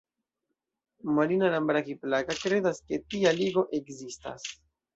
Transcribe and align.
Marina 1.17 1.51
Lambraki-Plaka 1.55 2.39
kredas 2.47 2.81
ke 2.89 3.01
tia 3.13 3.37
ligo 3.39 3.69
ekzistas. 3.83 4.53